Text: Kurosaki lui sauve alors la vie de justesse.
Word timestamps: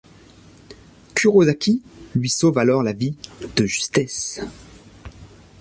Kurosaki 1.13 1.83
lui 2.15 2.27
sauve 2.31 2.57
alors 2.57 2.81
la 2.81 2.91
vie 2.91 3.15
de 3.55 3.67
justesse. 3.67 4.41